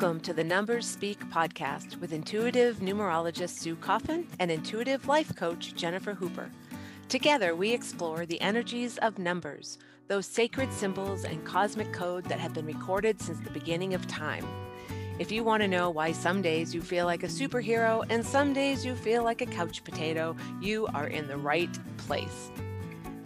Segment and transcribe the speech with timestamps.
[0.00, 5.74] Welcome to the Numbers Speak podcast with intuitive numerologist Sue Coffin and intuitive life coach
[5.74, 6.50] Jennifer Hooper.
[7.10, 9.76] Together, we explore the energies of numbers,
[10.08, 14.46] those sacred symbols and cosmic code that have been recorded since the beginning of time.
[15.18, 18.54] If you want to know why some days you feel like a superhero and some
[18.54, 22.50] days you feel like a couch potato, you are in the right place.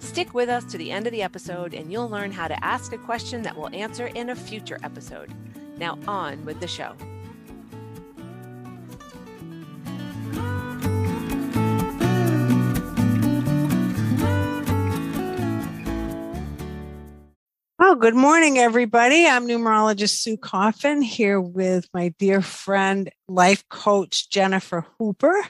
[0.00, 2.92] Stick with us to the end of the episode and you'll learn how to ask
[2.92, 5.32] a question that we'll answer in a future episode.
[5.76, 6.94] Now, on with the show.
[17.80, 19.26] Oh, good morning, everybody.
[19.26, 25.44] I'm numerologist Sue Coffin here with my dear friend, life coach Jennifer Hooper.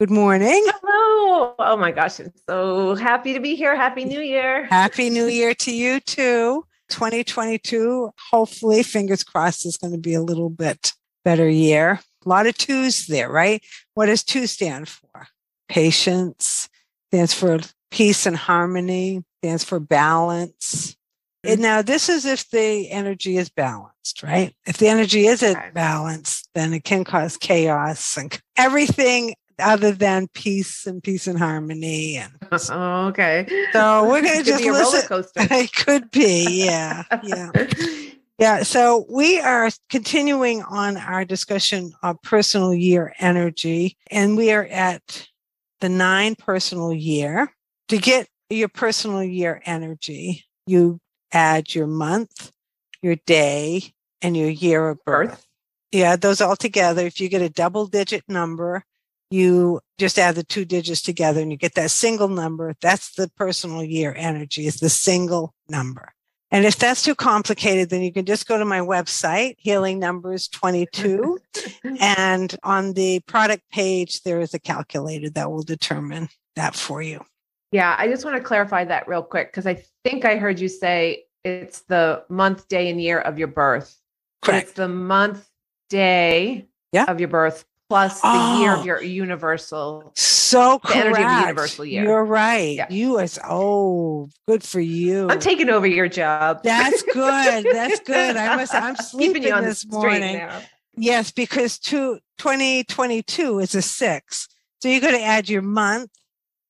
[0.00, 0.62] Good morning.
[0.82, 1.54] Hello.
[1.58, 3.76] Oh my gosh, I'm so happy to be here.
[3.76, 4.66] Happy New Year.
[4.66, 6.64] Happy New Year to you too.
[6.88, 10.92] 2022, hopefully, fingers crossed, is going to be a little bit
[11.24, 12.00] better year.
[12.24, 13.62] A lot of twos there, right?
[13.94, 15.28] What does two stand for?
[15.68, 16.68] Patience,
[17.10, 17.58] stands for
[17.90, 20.96] peace and harmony, stands for balance.
[21.44, 21.62] And mm-hmm.
[21.62, 24.54] now this is if the energy is balanced, right?
[24.66, 30.86] If the energy isn't balanced, then it can cause chaos and everything other than peace
[30.86, 32.16] and peace and harmony.
[32.16, 32.32] And
[32.70, 33.46] oh, okay.
[33.72, 35.26] So we're going to just listen.
[35.36, 37.50] it could be, yeah, yeah.
[38.38, 44.66] Yeah, so we are continuing on our discussion of personal year energy, and we are
[44.66, 45.26] at
[45.80, 47.50] the nine personal year.
[47.88, 51.00] To get your personal year energy, you
[51.32, 52.52] add your month,
[53.00, 55.46] your day, and your year of birth.
[55.90, 57.06] Yeah, those all together.
[57.06, 58.84] If you get a double digit number,
[59.30, 62.74] you just add the two digits together and you get that single number.
[62.80, 66.12] That's the personal year energy is the single number.
[66.52, 70.46] And if that's too complicated, then you can just go to my website, Healing Numbers
[70.48, 71.40] 22.
[72.00, 77.24] and on the product page, there is a calculator that will determine that for you.
[77.72, 80.68] Yeah, I just want to clarify that real quick because I think I heard you
[80.68, 83.96] say it's the month, day, and year of your birth.
[84.40, 84.68] Correct.
[84.68, 85.48] It's the month,
[85.88, 87.04] day yeah.
[87.08, 88.84] of your birth plus the oh, year of oh.
[88.84, 92.04] your universal so the energy of the universal year.
[92.04, 92.76] You're right.
[92.76, 92.86] Yeah.
[92.88, 95.28] You as oh, good for you.
[95.28, 96.62] I'm taking over your job.
[96.62, 97.66] That's good.
[97.72, 98.36] That's good.
[98.36, 100.38] I was I'm sleeping you on this morning.
[100.38, 100.60] Now.
[100.96, 104.48] Yes, because two, 2022 is a six.
[104.80, 106.10] So you're going to add your month,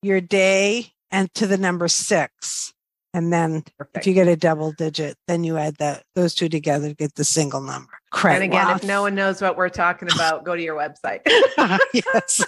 [0.01, 2.73] your day, and to the number six.
[3.13, 3.97] And then Perfect.
[3.97, 7.15] if you get a double digit, then you add that those two together to get
[7.15, 7.91] the single number.
[8.13, 8.75] And again, wow.
[8.75, 11.21] if no one knows what we're talking about, go to your website.
[11.93, 12.43] yes.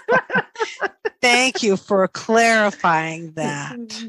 [1.21, 4.05] Thank you for clarifying that.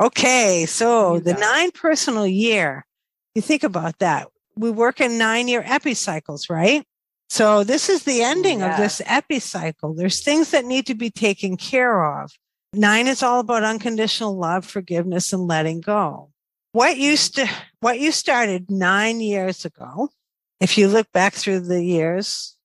[0.00, 2.86] Okay, so the nine personal year,
[3.34, 4.28] you think about that.
[4.56, 6.84] We work in nine year epicycles, right?
[7.28, 9.94] So this is the ending of this epicycle.
[9.94, 12.30] There's things that need to be taken care of.
[12.72, 16.30] Nine is all about unconditional love, forgiveness, and letting go.
[16.72, 17.48] What used to,
[17.80, 20.10] what you started nine years ago,
[20.60, 22.56] if you look back through the years,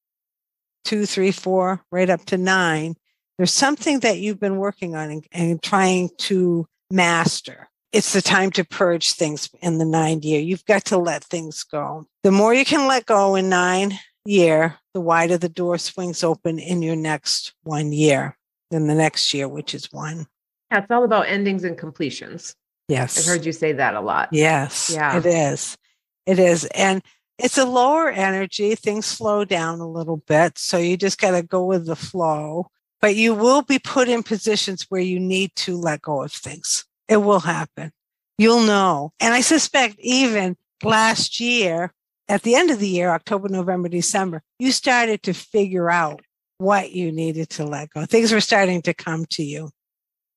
[0.84, 2.96] two, three, four, right up to nine,
[3.38, 7.70] there's something that you've been working on and, and trying to master.
[7.92, 10.40] It's the time to purge things in the nine year.
[10.40, 12.08] You've got to let things go.
[12.24, 16.60] The more you can let go in nine year, the wider the door swings open
[16.60, 18.38] in your next one year
[18.70, 20.28] than the next year, which is one.
[20.72, 22.56] Yeah, it's all about endings and completions.
[22.88, 23.18] Yes.
[23.18, 24.30] I've heard you say that a lot.
[24.32, 24.92] Yes.
[24.94, 25.18] Yeah.
[25.18, 25.78] It is.
[26.26, 26.66] It is.
[26.66, 27.02] And
[27.42, 28.76] it's a lower energy.
[28.76, 30.58] Things slow down a little bit.
[30.58, 32.70] So you just got to go with the flow.
[33.02, 36.86] But you will be put in positions where you need to let go of things.
[37.08, 37.92] It will happen.
[38.38, 39.12] You'll know.
[39.20, 41.94] And I suspect even last year,
[42.30, 46.22] at the end of the year, October, November, December, you started to figure out
[46.60, 48.06] what you needed to let go.
[48.06, 49.72] Things were starting to come to you.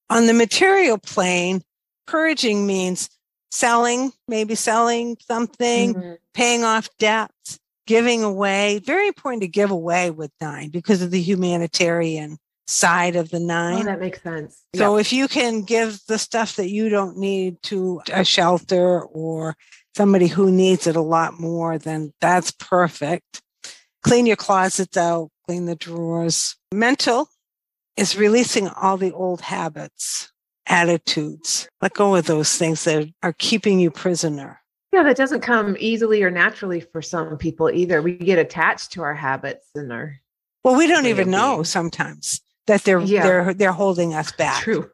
[0.08, 1.60] On the material plane,
[2.06, 3.10] purging means
[3.54, 6.12] selling, maybe selling something, mm-hmm.
[6.34, 8.80] paying off debts, giving away.
[8.80, 13.82] Very important to give away with nine because of the humanitarian side of the nine.
[13.82, 14.62] Oh, that makes sense.
[14.74, 19.56] So if you can give the stuff that you don't need to a shelter or
[19.96, 23.40] somebody who needs it a lot more, then that's perfect.
[24.02, 26.56] Clean your closets out, clean the drawers.
[26.72, 27.28] Mental
[27.96, 30.32] is releasing all the old habits,
[30.66, 31.68] attitudes.
[31.80, 34.60] Let go of those things that are keeping you prisoner.
[34.92, 38.00] Yeah, that doesn't come easily or naturally for some people either.
[38.00, 40.20] We get attached to our habits and our
[40.64, 42.40] well, we don't even know sometimes.
[42.66, 43.22] That they're Yeah.
[43.22, 44.62] they're they're holding us back.
[44.62, 44.90] True.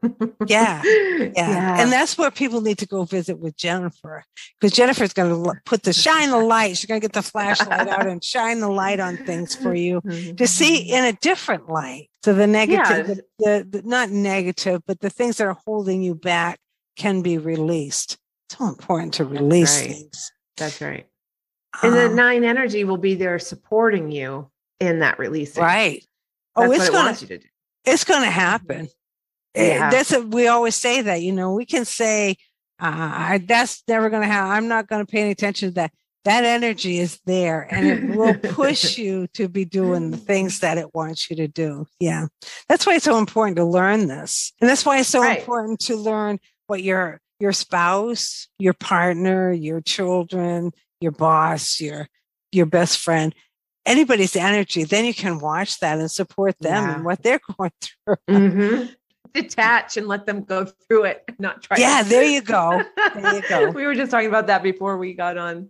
[0.47, 0.83] Yeah.
[0.85, 1.31] Yeah.
[1.37, 1.81] Yeah.
[1.81, 4.25] And that's where people need to go visit with Jennifer
[4.61, 6.77] because Jennifer's going to put the shine the light.
[6.77, 10.01] She's going to get the flashlight out and shine the light on things for you
[10.37, 12.09] to see in a different light.
[12.25, 13.03] So the negative, Yeah.
[13.03, 13.23] the,
[13.71, 16.59] the, the not negative, but the things that are holding you back
[16.97, 18.19] can be released.
[18.49, 19.91] It's so important to release right.
[19.93, 20.33] things.
[20.57, 21.07] That's right.
[21.83, 24.51] And the Um, nine energy will be there supporting you
[24.81, 25.63] in that releasing.
[25.63, 26.05] right.
[26.57, 27.49] That's Oh, it's it going wants to you to do.
[27.85, 28.89] It's going to happen.
[29.55, 29.91] Eh, Yeah.
[29.91, 32.37] That's a, we always say that, you know, we can say,
[32.79, 34.51] uh, that's never going to happen.
[34.53, 35.93] I'm not going to pay any attention to that.
[36.25, 40.77] That energy is there and it will push you to be doing the things that
[40.77, 41.87] it wants you to do.
[41.99, 42.27] Yeah.
[42.69, 44.53] That's why it's so important to learn this.
[44.61, 45.39] And that's why it's so Right.
[45.41, 52.07] important to learn what your, your spouse, your partner, your children, your boss, your,
[52.53, 53.35] your best friend,
[53.87, 54.85] anybody's energy.
[54.85, 56.95] Then you can watch that and support them Yeah.
[56.97, 58.17] and what they're going through.
[58.29, 58.95] Mhm.
[59.33, 61.77] Detach and let them go through it, not try.
[61.79, 62.83] Yeah, to- there you go.
[63.15, 63.71] There you go.
[63.71, 65.69] we were just talking about that before we got on,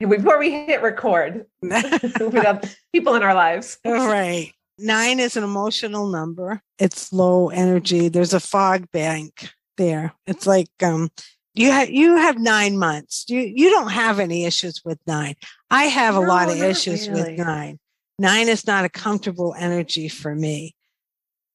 [0.00, 2.64] before we hit record without
[2.94, 3.78] people in our lives.
[3.84, 4.52] All right.
[4.78, 6.62] Nine is an emotional number.
[6.78, 8.08] It's low energy.
[8.08, 10.14] There's a fog bank there.
[10.26, 11.10] It's like um
[11.58, 13.24] you have you have nine months.
[13.28, 15.34] You you don't have any issues with nine.
[15.70, 17.36] I have a lot of issues really.
[17.36, 17.78] with nine.
[18.18, 20.74] Nine is not a comfortable energy for me.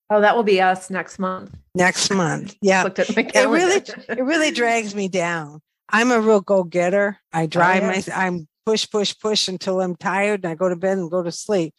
[0.10, 1.56] Oh, that will be us next month.
[1.76, 2.56] Next month.
[2.62, 2.86] Yeah.
[2.86, 5.62] It really it really drags me down.
[5.90, 7.18] I'm a real go-getter.
[7.32, 7.88] I oh, drive yeah.
[7.88, 11.24] my I'm push, push, push until I'm tired and I go to bed and go
[11.24, 11.74] to sleep.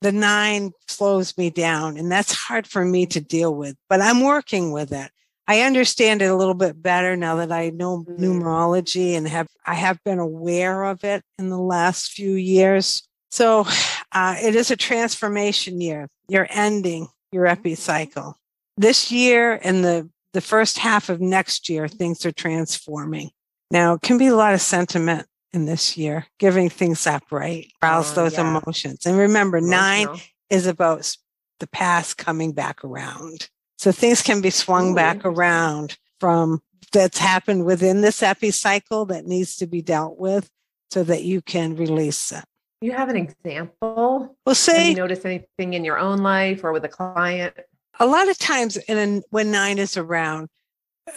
[0.00, 4.20] The nine slows me down, and that's hard for me to deal with, but I'm
[4.20, 5.12] working with it.
[5.52, 8.18] I understand it a little bit better now that I know Mhm.
[8.18, 13.06] numerology and have I have been aware of it in the last few years.
[13.30, 13.66] So
[14.12, 16.08] uh, it is a transformation year.
[16.26, 18.38] You're ending your epicycle.
[18.78, 23.28] This year and the the first half of next year, things are transforming.
[23.70, 27.70] Now, it can be a lot of sentiment in this year, giving things up, right?
[27.82, 28.40] Arouse Oh, those yeah.
[28.58, 29.04] emotions.
[29.04, 30.08] And remember, nine
[30.48, 31.14] is about
[31.60, 33.50] the past coming back around.
[33.82, 36.62] So things can be swung back around from
[36.92, 40.48] that's happened within this epicycle that needs to be dealt with
[40.92, 42.44] so that you can release it.
[42.80, 44.36] You have an example?
[44.46, 47.54] We'll say you noticed anything in your own life or with a client?
[47.98, 50.48] a lot of times in when nine is around,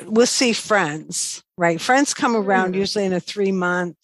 [0.01, 1.79] we'll see friends, right?
[1.79, 2.77] Friends come around Mm.
[2.79, 3.95] usually in a three month,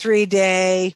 [0.00, 0.94] three day.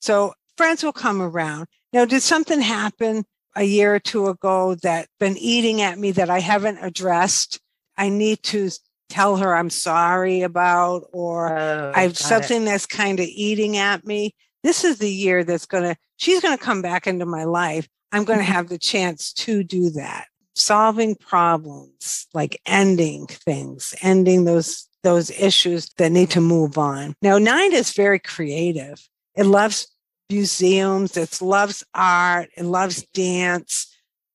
[0.00, 1.68] So friends will come around.
[1.92, 3.24] Now, did something happen
[3.56, 7.60] a year or two ago that been eating at me that I haven't addressed?
[7.96, 8.70] I need to
[9.08, 12.22] tell her I'm sorry about, or Oh, I've got it.
[12.22, 14.34] something that's kind of eating at me.
[14.62, 17.88] This is the year that's going to, she's going to come back into my life.
[18.12, 18.52] I'm going to Mm-hmm.
[18.52, 20.26] have the chance to do that.
[20.54, 27.14] Solving problems, like ending things, ending those, those issues that need to move on.
[27.22, 29.00] Now, nine is very creative.
[29.36, 29.86] It loves
[30.30, 31.16] museums.
[31.16, 32.48] It loves art.
[32.56, 33.86] It loves dance.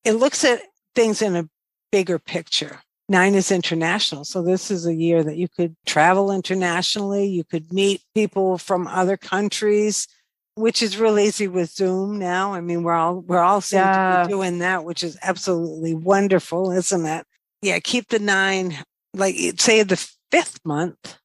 [0.04, 0.62] It looks at
[0.94, 1.50] things in a
[1.92, 2.80] bigger picture.
[3.08, 4.26] Nine is international.
[4.26, 7.28] So this is a year that you could travel internationally.
[7.28, 10.08] You could meet people from other countries,
[10.56, 12.54] which is real easy with Zoom now.
[12.54, 14.24] I mean, we're all, we're all Yeah.
[14.24, 17.26] be doing that, which is absolutely wonderful, isn't it?
[17.62, 17.80] Yeah.
[17.80, 18.76] Keep the nine,
[19.14, 21.18] like say the fifth month.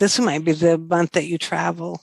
[0.00, 2.02] This might be the month that you travel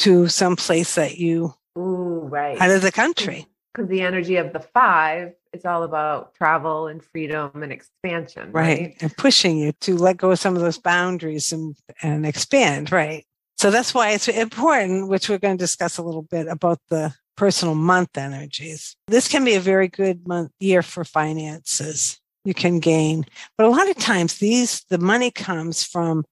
[0.00, 2.60] to some place that you Ooh, right.
[2.60, 3.46] out of the country.
[3.72, 8.50] Because the energy of the five is all about travel and freedom and expansion.
[8.52, 8.96] right Right.
[9.00, 13.24] and pushing you to let go of some of those boundaries and and expand right
[13.58, 17.12] so that's why it's important which we're going to discuss a little bit about the
[17.36, 22.78] personal month energies this can be a very good month year for finances you can
[22.78, 23.24] gain
[23.58, 26.24] but a lot of times these the money comes from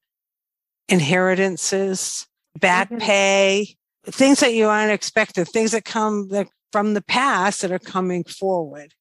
[0.88, 2.27] inheritances
[2.58, 3.00] back Mhm.
[3.00, 3.76] pay
[4.06, 8.24] things that you aren't expected things that come that from the past that are coming
[8.24, 8.94] forward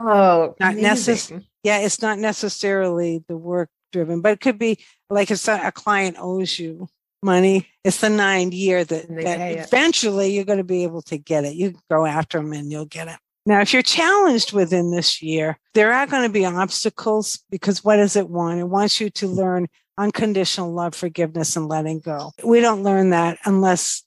[0.00, 1.46] Oh, Not necess- amazing.
[1.64, 4.78] yeah, it's not necessarily the work driven, but it could be
[5.10, 6.86] like if a client owes you
[7.22, 11.44] money, it's the nine year that, that eventually you're going to be able to get
[11.44, 11.54] it.
[11.54, 13.16] You go after them and you'll get it.
[13.44, 17.96] Now, if you're challenged within this year, there are going to be obstacles because what
[17.96, 18.60] does it want?
[18.60, 19.66] It wants you to learn
[19.98, 22.32] unconditional love, forgiveness, and letting go.
[22.44, 24.02] We don't learn that unless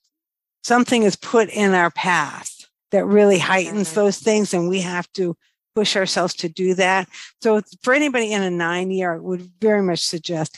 [0.63, 3.95] something is put in our path that really heightens Mhm.
[3.95, 5.35] those things, and we have to
[5.75, 7.07] push ourselves to do that.
[7.41, 10.57] So, for anybody in a nine year, I would very much suggest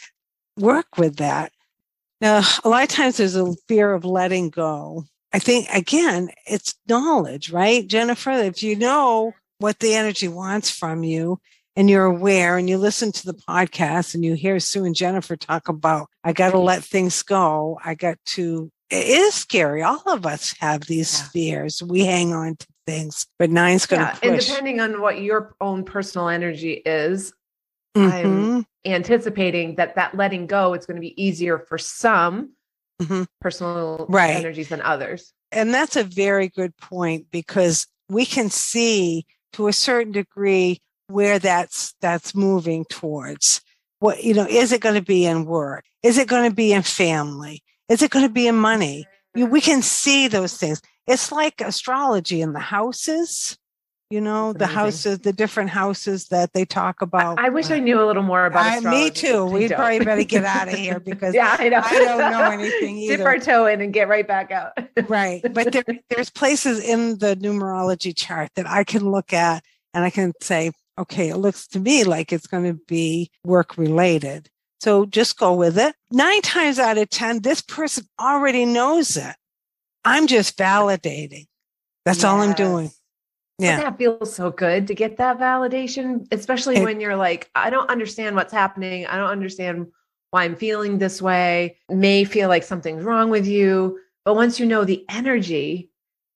[0.58, 1.52] work with that.
[2.22, 5.06] Now, a lot of times there's a fear of letting go.
[5.34, 8.32] I think, again, it's knowledge, right, Jennifer?
[8.32, 11.40] If you know what the energy wants from you
[11.76, 15.36] and you're aware and you listen to the podcast and you hear Sue and Jennifer
[15.36, 17.80] talk about, I got to let things go.
[17.84, 19.82] I got to, it is scary.
[19.82, 21.28] All of us have these yeah.
[21.30, 21.82] fears.
[21.82, 25.56] We hang on to things, but nine's going to yeah, And depending on what your
[25.60, 27.34] own personal energy is,
[27.96, 28.12] mm-hmm.
[28.12, 32.52] I'm anticipating that that letting go, it's going to be easier for some
[33.02, 33.24] mm-hmm.
[33.42, 34.36] personal right.
[34.36, 35.34] energies than others.
[35.52, 40.82] And that's a very good point because we can see to a certain degree
[41.14, 43.62] where that's that's moving towards.
[44.00, 45.86] What you know is it going to be in work?
[46.02, 47.64] Is it going to be in family?
[47.90, 49.06] Is it going to be in money?
[49.36, 50.82] You, we can see those things.
[51.08, 53.58] It's like astrology in the houses
[54.14, 57.40] you know the houses the different houses that they talk about.
[57.40, 59.06] I, I wish i knew a little more about astrology.
[59.06, 59.46] me too.
[59.46, 61.82] we probably better get out of here because yeah i know.
[61.84, 63.18] I don't know anything either.
[63.18, 64.74] dip our toe in and get right back out.
[65.10, 69.64] Right but there, there's places in the numerology chart that i can look at
[69.96, 73.78] and i can say okay, it looks to me like it's going to be work
[73.78, 74.50] related.
[74.82, 75.96] So just go with it.
[76.12, 79.36] Nine times out of 10, this person already knows it.
[80.04, 81.48] I'm just validating.
[82.06, 82.26] That's yes.
[82.26, 82.92] all I'm doing.
[83.60, 83.78] Yeah.
[83.78, 87.70] But that feels so good to get that validation, especially it, when you're like, I
[87.70, 89.06] don't understand what's happening.
[89.06, 89.88] I don't understand
[90.32, 91.78] why I'm feeling this way.
[91.90, 94.00] May feel like something's wrong with you.
[94.26, 95.92] But once you know the energy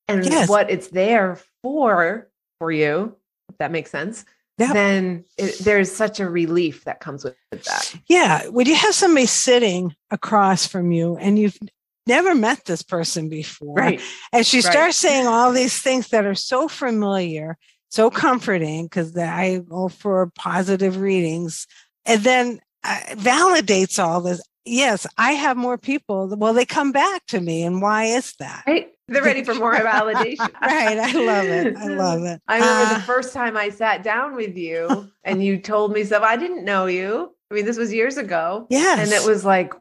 [0.06, 0.48] and yes.
[0.48, 3.16] what it's there for for you,
[3.50, 4.24] if that makes sense,
[4.58, 4.72] yeah.
[4.72, 7.94] then it, there's such a relief that comes with that.
[8.08, 8.46] Yeah.
[8.48, 11.58] When you have somebody sitting across from you and you've
[12.06, 14.00] never met this person before, right.
[14.32, 17.56] and she starts saying all these things that are so familiar,
[17.88, 21.66] so comforting, because I go for positive readings,
[22.04, 24.42] and then uh, validates all this.
[24.64, 26.34] Yes, I have more people.
[26.36, 27.62] Well, they come back to me.
[27.62, 28.64] And why is that?
[28.66, 28.90] Right.
[29.08, 30.52] They're ready for more validation.
[30.60, 30.98] right.
[30.98, 31.76] I love it.
[31.76, 32.42] I love it.
[32.46, 36.04] I remember uh, the first time I sat down with you and you told me
[36.04, 36.22] stuff.
[36.22, 37.32] I didn't know you.
[37.50, 38.66] I mean, this was years ago.
[38.68, 38.98] Yes.
[38.98, 39.72] And it was like,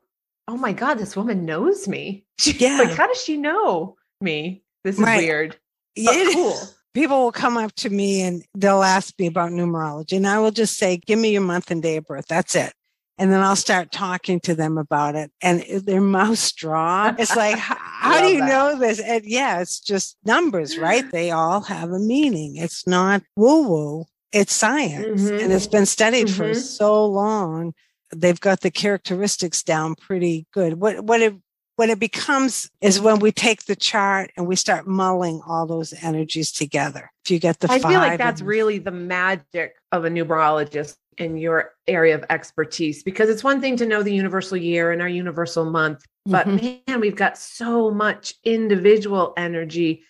[0.48, 2.25] oh my God, this woman knows me.
[2.43, 2.77] yeah.
[2.77, 4.63] Like, how does she know me?
[4.86, 5.17] This is right.
[5.17, 5.57] weird.
[5.96, 6.29] Yeah.
[6.34, 6.57] cool.
[6.93, 10.50] People will come up to me and they'll ask me about numerology, and I will
[10.51, 12.25] just say, Give me your month and day of birth.
[12.27, 12.74] That's it
[13.17, 17.19] and then I'll start talking to them about it, and their mouths drop.
[17.19, 18.50] It's like, how do you that.
[18.50, 19.00] know this?
[19.00, 21.09] And yeah, it's just numbers, right?
[21.12, 22.57] They all have a meaning.
[22.57, 24.05] It's not woo woo.
[24.31, 25.43] It's science, mm-hmm.
[25.43, 26.38] and it's been studied mm-hmm.
[26.38, 27.74] for so long.
[28.15, 30.79] They've got the characteristics down pretty good.
[30.79, 31.36] What what it
[31.77, 35.93] what it becomes is when we take the chart and we start mulling all those
[36.01, 37.12] energies together.
[37.24, 41.38] If you get the, I feel like that's really the magic of a numerologist in
[41.38, 45.09] your area of expertise because it's one thing to know the universal year and our
[45.09, 46.91] universal month but mm-hmm.
[46.91, 50.03] man we've got so much individual energy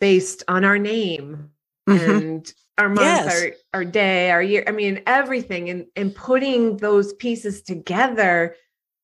[0.00, 1.50] based on our name
[1.88, 2.10] mm-hmm.
[2.10, 3.42] and our month yes.
[3.42, 8.54] our, our day our year i mean everything and and putting those pieces together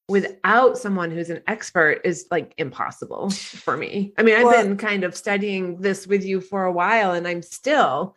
[0.09, 4.77] without someone who's an expert is like impossible for me i mean i've well, been
[4.77, 8.17] kind of studying this with you for a while and i'm still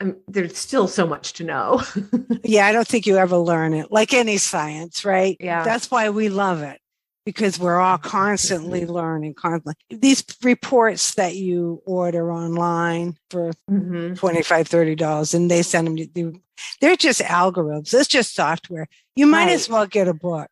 [0.00, 1.82] I'm, there's still so much to know.
[2.44, 5.36] yeah, I don't think you ever learn it like any science, right?
[5.40, 5.64] Yeah.
[5.64, 6.80] That's why we love it
[7.24, 9.74] because we're all constantly learning constantly.
[9.90, 14.14] These reports that you order online for mm-hmm.
[14.14, 16.40] 25 $30 and they send them to you,
[16.80, 17.92] they're just algorithms.
[17.92, 18.88] It's just software.
[19.14, 19.54] You might right.
[19.54, 20.50] as well get a book,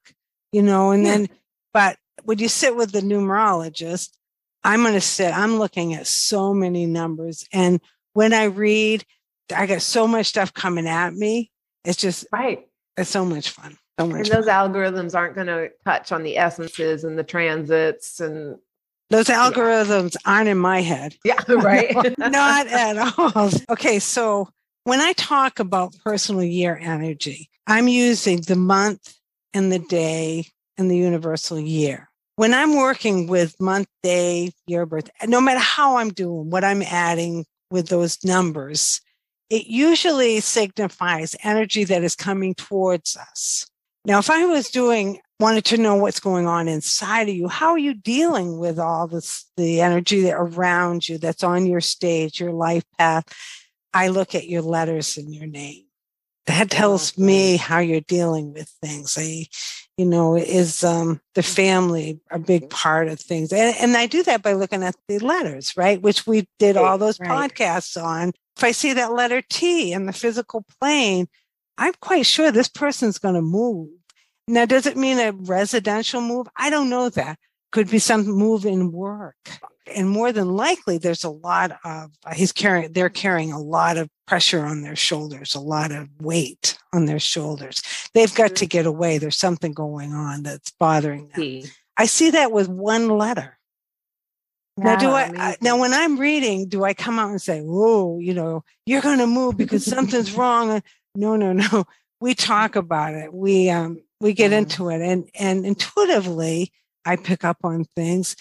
[0.53, 1.13] you know, and yeah.
[1.13, 1.29] then,
[1.73, 4.11] but when you sit with the numerologist,
[4.65, 7.47] I'm going to sit, I'm looking at so many numbers.
[7.53, 7.81] And
[8.15, 9.05] when I read,
[9.55, 11.51] I got so much stuff coming at me.
[11.85, 12.67] It's just right.
[12.97, 13.77] It's so much fun.
[13.99, 14.29] So much.
[14.29, 14.73] And those fun.
[14.73, 18.59] algorithms aren't going to touch on the essences and the transits and
[19.11, 20.33] those algorithms yeah.
[20.33, 21.15] aren't in my head.
[21.25, 21.95] Yeah, right.
[22.19, 23.51] Not at all.
[23.71, 24.49] Okay, so
[24.85, 29.15] when I talk about personal year energy, I'm using the month
[29.53, 30.47] and the day
[30.77, 32.09] and the universal year.
[32.37, 36.83] When I'm working with month, day, year, birth, no matter how I'm doing, what I'm
[36.83, 39.01] adding with those numbers,
[39.51, 43.67] it usually signifies energy that is coming towards us.
[44.07, 47.71] Now, if I was doing, wanted to know what's going on inside of you, how
[47.71, 52.41] are you dealing with all this, the energy that around you that's on your stage,
[52.41, 53.25] your life path?
[53.93, 55.85] I look at your letters in your name.
[56.47, 59.17] That tells me how you're dealing with things.
[59.19, 59.47] I,
[59.97, 63.51] you know, is um, the family a big part of things?
[63.51, 66.03] And, and I do that by looking at the letters, right?
[66.03, 67.31] Which we did all those right.
[67.31, 71.29] podcasts on if I see that letter T in the physical plane,
[71.77, 73.89] I'm quite sure this person's going to move.
[74.47, 76.47] Now, does it mean a residential move?
[76.57, 77.39] I don't know that.
[77.75, 79.35] could be some move in work.
[79.93, 84.09] And more than likely, there's a lot of, he's carrying, they're carrying a lot of
[84.29, 87.83] pressure on their shoulders, a lot of weight on their shoulders.
[88.15, 88.55] They've got mm-hmm.
[88.55, 89.19] to get away.
[89.19, 91.63] There's something going on that's bothering them.
[91.97, 93.59] I see that with one letter.
[94.76, 98.19] Now, do I, I, now when I'm reading, do I come out and say, "Whoa,
[98.19, 100.83] you know, you're going to move because something's wrong"?
[101.14, 101.85] No, no, no.
[102.21, 103.35] We talk about it.
[103.35, 104.59] We um we get mm.
[104.59, 106.73] into it, and and intuitively,
[107.04, 108.35] I pick up on things.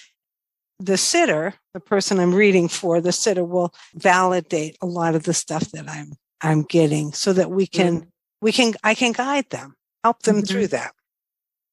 [0.79, 5.33] The sitter, the person I'm reading for, the sitter will validate a lot of the
[5.33, 8.07] stuff that I'm I'm getting, so that we can mm.
[8.41, 10.45] we can I can guide them, help them mm-hmm.
[10.45, 10.93] through that.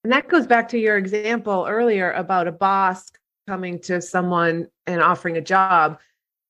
[0.03, 3.13] And that goes back to your example earlier about a boss
[3.49, 5.99] coming to someone and offering a job.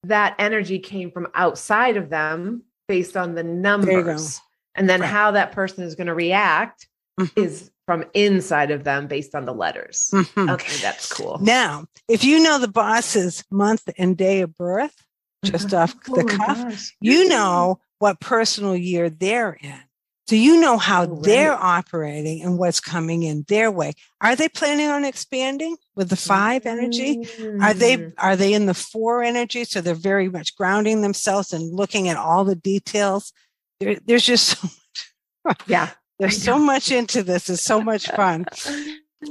[0.05, 4.41] That energy came from outside of them based on the numbers.
[4.75, 5.11] And then right.
[5.11, 7.41] how that person is going to react mm-hmm.
[7.41, 10.11] is from inside of them based on the letters.
[10.13, 10.51] Mm-hmm.
[10.51, 11.39] Okay, that's cool.
[11.41, 14.95] Now, if you know the boss's month and day of birth,
[15.45, 15.77] just mm-hmm.
[15.77, 19.81] off the oh cuff, you know what personal year they're in.
[20.31, 23.95] So you know how oh, they're operating and what's coming in their way.
[24.21, 27.27] Are they planning on expanding with the 5 energy?
[27.61, 28.13] Are they mm.
[28.17, 29.65] are they in the four energy?
[29.65, 33.33] So they're very much grounding themselves and looking at all the details.
[33.81, 34.69] There, there's just so
[35.45, 35.63] much.
[35.67, 35.91] Yeah.
[36.21, 37.51] There's so much into this.
[37.51, 38.47] It's so much fun.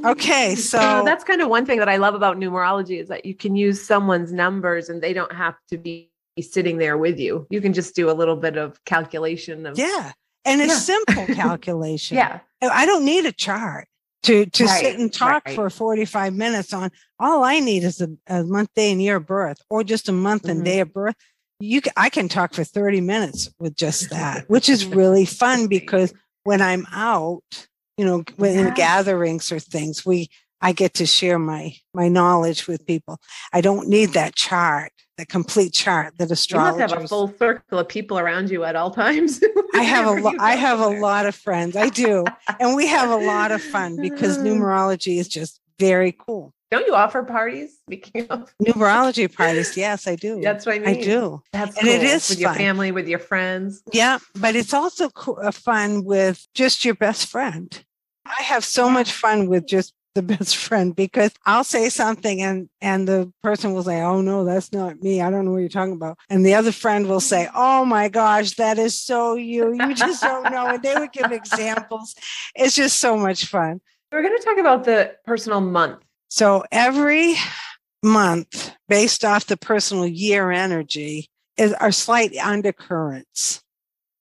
[0.03, 3.35] Okay, so that's kind of one thing that I love about numerology is that you
[3.35, 7.47] can use someone's numbers and they don't have to be sitting there with you.
[7.49, 10.11] You can just do a little bit of calculation of yeah
[10.45, 10.73] and a yeah.
[10.75, 12.17] simple calculation.
[12.17, 12.39] yeah.
[12.61, 13.87] I don't need a chart
[14.23, 14.81] to, to right.
[14.81, 15.55] sit and talk right.
[15.55, 19.25] for 45 minutes on all I need is a, a, month, day, and year of
[19.25, 20.51] birth, or just a month mm-hmm.
[20.51, 21.15] and day of birth.
[21.61, 25.67] You can, I can talk for 30 minutes with just that, which is really fun
[25.67, 27.67] because when I'm out,
[27.97, 30.29] you know, when in gatherings or things, we
[30.61, 33.19] I get to share my my knowledge with people.
[33.53, 36.75] I don't need that chart, the complete chart that astrologers.
[36.75, 39.43] You must have a full circle of people around you at all times.
[39.75, 41.75] I have a lo- I have a lot of friends.
[41.75, 42.23] I do,
[42.59, 46.53] and we have a lot of fun because numerology is just very cool.
[46.71, 47.79] Don't you offer parties?
[47.85, 50.39] Speaking of numerology parties, yes, I do.
[50.41, 50.87] That's what I mean.
[50.87, 51.41] I do.
[51.51, 51.95] That's and cool.
[51.95, 52.41] it is with fun.
[52.41, 53.83] your family, with your friends.
[53.91, 57.83] Yeah, but it's also co- uh, fun with just your best friend.
[58.25, 62.69] I have so much fun with just the best friend because I'll say something and
[62.81, 65.21] and the person will say, "Oh no, that's not me.
[65.21, 68.09] I don't know what you're talking about." And the other friend will say, "Oh my
[68.09, 69.73] gosh, that is so you.
[69.73, 72.15] You just don't know." And they would give examples.
[72.55, 73.81] It's just so much fun.
[74.11, 75.99] We're going to talk about the personal month.
[76.29, 77.35] So every
[78.03, 83.61] month, based off the personal year energy, is are slight undercurrents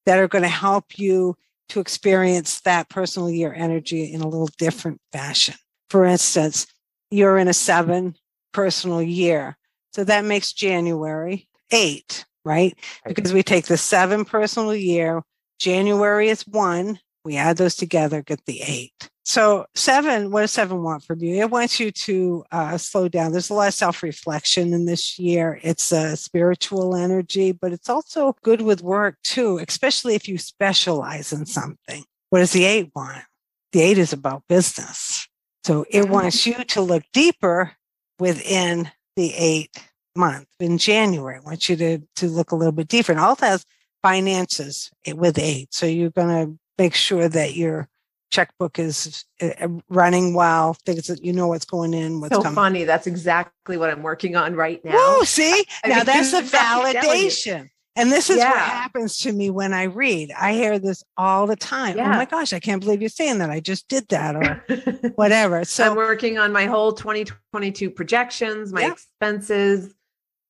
[0.04, 1.36] that are going to help you
[1.70, 5.54] to experience that personal year energy in a little different fashion
[5.90, 6.66] for instance,
[7.10, 8.14] you're in a seven
[8.52, 9.56] personal year.
[9.92, 12.76] So that makes January eight, right?
[13.06, 15.22] Because we take the seven personal year,
[15.58, 19.10] January is one, we add those together, get the eight.
[19.24, 21.34] So seven, what does seven want from you?
[21.34, 23.32] It wants you to uh, slow down.
[23.32, 25.60] There's a lot of self-reflection in this year.
[25.62, 31.32] It's a spiritual energy, but it's also good with work too, especially if you specialize
[31.32, 32.04] in something.
[32.30, 33.24] What does the eight want?
[33.72, 35.28] The eight is about business.
[35.68, 37.72] So it wants you to look deeper
[38.18, 39.76] within the eight
[40.16, 41.36] month in January.
[41.36, 43.12] I want you to, to look a little bit deeper.
[43.12, 43.66] And also has
[44.02, 45.74] finances with eight.
[45.74, 47.86] So you're going to make sure that your
[48.30, 52.40] checkbook is uh, uh, running well, things that you know what's going in, what's so
[52.40, 52.54] coming.
[52.54, 52.84] funny.
[52.84, 54.94] That's exactly what I'm working on right now.
[54.94, 57.68] Oh, see, now that's a validation.
[57.98, 58.50] And this is yeah.
[58.50, 60.30] what happens to me when I read.
[60.38, 61.94] I hear this all the time.
[61.94, 62.14] Oh yeah.
[62.14, 63.50] Oh my gosh, I can't believe you're saying that.
[63.50, 65.64] I just did that or whatever.
[65.64, 68.92] So I'm working on my whole 2022 projections, my yeah.
[68.92, 69.92] expenses,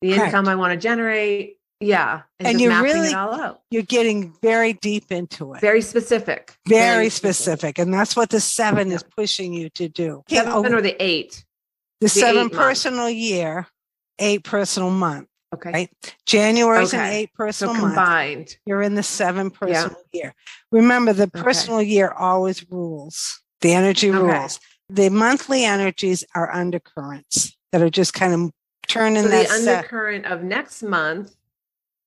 [0.03, 0.27] the Correct.
[0.27, 1.57] income I want to generate.
[1.81, 2.23] Yeah.
[2.39, 3.13] And, and you're really
[3.71, 5.61] you're getting very deep into it.
[5.63, 6.55] Very specific.
[6.67, 7.77] Very, very specific.
[7.77, 7.79] specific.
[7.79, 10.23] And that's what the seven is pushing you to do.
[10.29, 11.45] Seven oh, or the eight.
[12.01, 13.17] The, the seven personal month.
[13.17, 13.69] year,
[14.19, 15.29] eight personal month.
[15.55, 15.71] Okay.
[15.71, 16.17] Right.
[16.27, 17.03] January is okay.
[17.03, 18.39] an eight personal so combined.
[18.39, 18.57] Month.
[18.67, 20.23] You're in the seven personal yeah.
[20.23, 20.35] year.
[20.71, 21.89] Remember, the personal okay.
[21.89, 23.43] year always rules.
[23.61, 24.19] The energy okay.
[24.19, 24.61] rules.
[24.91, 28.51] The monthly energies are undercurrents that are just kind of
[28.89, 29.49] turning so that.
[29.49, 30.33] The undercurrent set.
[30.33, 31.35] of next month.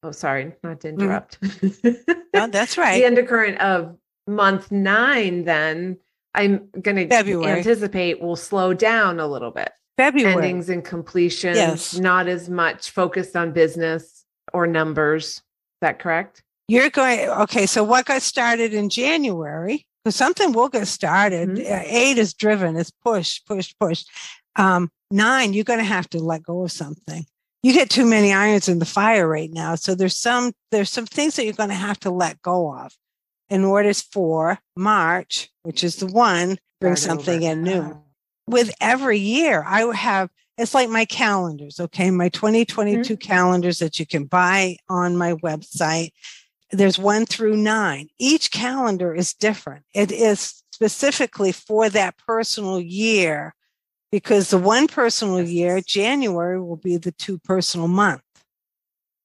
[0.03, 1.01] Oh, sorry, not to mm-hmm.
[1.01, 1.41] interrupt.
[1.41, 2.19] Mm.
[2.33, 2.99] no, that's right.
[2.99, 5.97] the undercurrent of month nine, then
[6.33, 9.71] I'm going to anticipate will slow down a little bit.
[9.97, 10.33] February.
[10.33, 11.97] Endings and completions, yes.
[11.97, 15.25] not as much focused on business or numbers.
[15.25, 15.41] Is
[15.81, 16.43] that correct?
[16.67, 17.65] You're going, okay.
[17.65, 19.85] So what got started in January?
[20.03, 21.49] Because something will get started.
[21.49, 21.83] Mm-hmm.
[21.85, 24.03] Eight is driven, it's push, push, push.
[24.55, 27.25] Um, nine, you're going to have to let go of something.
[27.63, 29.75] You get too many irons in the fire right now.
[29.75, 32.91] So there's some there's some things that you're going to have to let go of
[33.49, 38.01] in order for March, which is the one, bring something in new.
[38.51, 42.11] With every year, I have it's like my calendars, okay?
[42.11, 42.47] My mm-hmm.
[42.47, 46.11] 2022 calendars that you can buy on my website.
[46.71, 48.09] There's one through nine.
[48.19, 49.85] Each calendar is different.
[49.93, 53.55] It is specifically for that personal year
[54.11, 58.21] because the one personal year, January, will be the two personal month.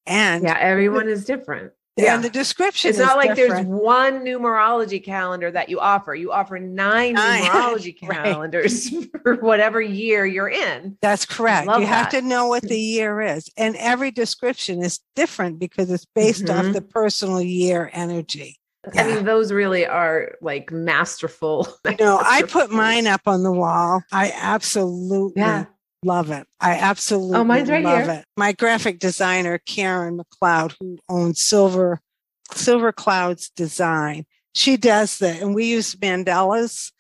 [0.07, 1.73] And, Yeah, everyone is different.
[1.99, 3.67] And the description It's is not like different.
[3.69, 6.15] there's one numerology calendar that you offer.
[6.15, 8.25] You offer nine, Nine, numerology right.
[8.25, 8.91] calendars
[9.23, 10.99] for whatever year you're in.
[11.01, 11.67] That's correct.
[11.67, 13.49] You have to know what the year is.
[13.57, 16.73] And every description is different because it's based off Mhm.
[16.75, 18.59] the personal year energy.
[18.97, 21.67] I mean, those really are like masterful.
[21.89, 24.03] You know, I put mine up on the wall.
[24.13, 25.65] I absolutely Yeah.
[26.03, 26.47] Love it.
[26.61, 28.11] I absolutely Oh, mine's right love here.
[28.11, 28.25] it.
[28.37, 32.01] My graphic designer, Karen McLeod, who owns Silver
[32.53, 35.43] Silver Clouds Design, she does that.
[35.43, 36.93] And we use mandalas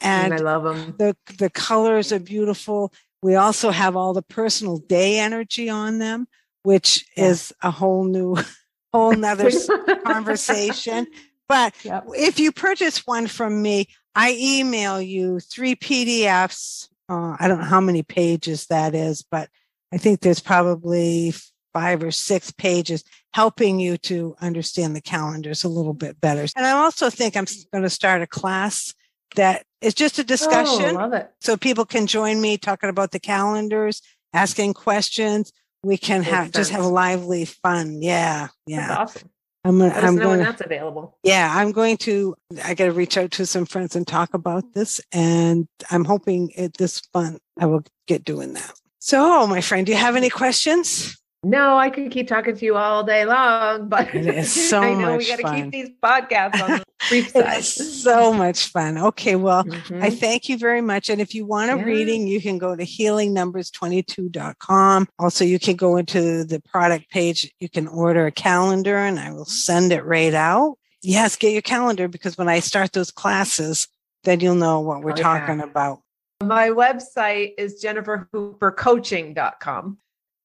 [0.00, 0.94] And and I love them.
[0.98, 2.92] the the colors are beautiful.
[3.22, 6.26] We also have all the personal day energy on them,
[6.62, 7.26] which Yeah.
[7.30, 8.36] is a whole new,
[8.92, 9.50] whole nother
[10.06, 11.06] conversation.
[11.48, 12.08] But Yep.
[12.16, 16.88] if you purchase one from me, I email you three PDFs.
[17.08, 19.48] Uh, I don't know how many pages that is, but
[19.92, 21.32] I think there's probably
[21.72, 26.46] five or six pages helping you to understand the calendars a little bit better.
[26.56, 28.94] And I also think I'm going to start a class
[29.36, 31.30] that is just a discussion Oh, love it.
[31.40, 35.52] so people can join me talking about the calendars, asking questions.
[35.82, 38.02] We can have just have lively fun.
[38.02, 38.96] Yeah, That's yeah.
[38.98, 39.30] awesome.
[39.64, 39.92] I'm gonna.
[39.92, 40.50] I'm know when gonna.
[40.50, 41.18] that's available.
[41.22, 42.34] Yeah, I'm going to.
[42.64, 46.56] I got to reach out to some friends and talk about this, and I'm hoping
[46.56, 47.38] at this fun.
[47.58, 48.72] I will get doing that.
[49.00, 51.20] So, my friend, do you have any questions?
[51.44, 54.92] No, I could keep talking to you all day long, but It is so I
[54.94, 57.58] know much we got to keep these podcasts on the brief side.
[57.58, 58.98] It's so much fun.
[58.98, 60.02] Okay, well, Mhm.
[60.02, 61.08] I thank you very much.
[61.10, 61.84] And if you want a Yeah.
[61.84, 65.06] reading, you can go to healingnumbers22.com.
[65.20, 67.48] Also, you can go into the product page.
[67.60, 70.76] You can order a calendar and I will send it right out.
[71.02, 73.86] Yes, get your calendar because when I start those classes,
[74.24, 75.22] then you'll know what we're Oh, yeah.
[75.22, 76.00] talking about.
[76.42, 79.98] My website is jenniferhoopercoaching.com.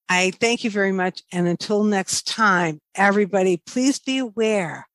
[0.10, 1.24] I thank you very much.
[1.32, 4.88] And until next time, everybody, please be aware.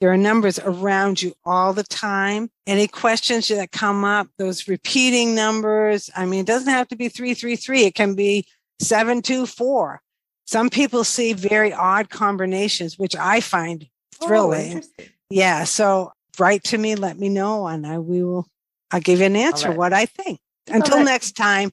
[0.00, 2.50] There are numbers around you all the time.
[2.66, 7.08] Any questions that come up, those repeating numbers, I mean, it doesn't have to be
[7.08, 8.46] 333, it can be
[8.80, 10.00] 724.
[10.46, 13.86] Some people see very odd combinations, which I find
[14.22, 14.66] Oh, thrilling.
[14.72, 15.08] interesting.
[15.30, 15.64] yeah.
[15.64, 18.46] So write to me, let me know, and I we will
[18.90, 19.76] I'll give you an answer it.
[19.76, 20.40] what I think.
[20.68, 21.04] Until it.
[21.04, 21.70] next time.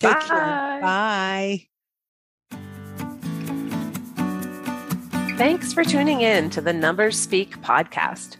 [0.00, 0.26] Take Bye.
[0.26, 0.78] care.
[0.82, 1.66] Bye.
[5.42, 8.36] Thanks for tuning in to the Numbers Speak podcast.